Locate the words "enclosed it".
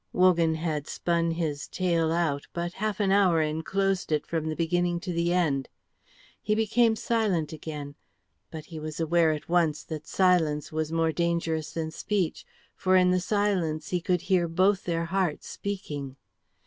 3.39-4.25